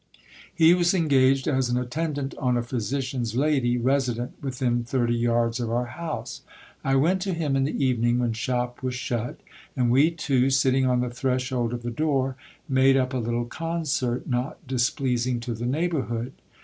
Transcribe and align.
He 0.51 0.73
was 0.73 0.95
engaged 0.95 1.47
as 1.47 1.69
an 1.69 1.77
attendant 1.77 2.33
on 2.39 2.57
a 2.57 2.63
physician's 2.63 3.35
lady, 3.35 3.77
resident 3.77 4.31
within 4.41 4.83
thirty 4.83 5.13
yards 5.13 5.59
of 5.59 5.69
our 5.69 5.85
house. 5.85 6.41
I 6.83 6.95
went 6.95 7.21
to 7.21 7.35
him 7.35 7.55
in 7.55 7.65
the 7.65 7.85
evening, 7.85 8.17
when 8.17 8.33
shop 8.33 8.81
was 8.81 8.95
shut, 8.95 9.39
and 9.77 9.91
we 9.91 10.09
two, 10.09 10.49
sitting 10.49 10.87
on 10.87 11.01
the 11.01 11.11
threshold 11.11 11.71
of 11.71 11.83
the 11.83 11.91
door, 11.91 12.35
made 12.67 12.97
up 12.97 13.13
a 13.13 13.17
little 13.17 13.45
concert 13.45 14.25
not 14.25 14.65
displeasing 14.65 15.39
to 15.41 15.53
the 15.53 15.67
neigh 15.67 15.89
bourhood. 15.89 16.31